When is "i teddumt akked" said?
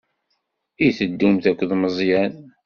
0.85-1.71